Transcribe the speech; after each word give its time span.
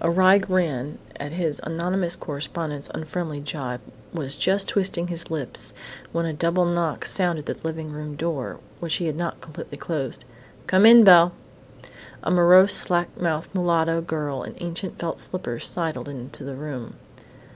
A 0.00 0.08
wry 0.08 0.38
grin 0.38 0.98
at 1.18 1.32
his 1.32 1.60
anonymous 1.64 2.14
correspondent's 2.14 2.88
unfriendly 2.94 3.40
gibe 3.40 3.80
was 4.14 4.36
just 4.36 4.68
twisting 4.68 5.08
his 5.08 5.28
lips 5.28 5.74
when 6.12 6.24
a 6.24 6.32
double 6.32 6.64
knock 6.64 7.04
sounded 7.04 7.50
on 7.50 7.56
the 7.56 7.66
living 7.66 7.90
room 7.90 8.14
door, 8.14 8.60
which 8.78 8.94
he 9.02 9.06
had 9.06 9.16
not 9.16 9.40
completely 9.40 9.76
closed. 9.76 10.24
"Come 10.68 10.86
in, 10.86 11.02
Belle!" 11.02 11.32
A 12.22 12.30
morose, 12.30 12.74
slack 12.74 13.20
mouthed 13.20 13.52
mulatto 13.56 14.00
girl 14.00 14.44
in 14.44 14.54
ancient 14.60 15.00
felt 15.00 15.18
slippers 15.18 15.66
sidled 15.66 16.08
into 16.08 16.44
the 16.44 16.54
room. 16.54 16.94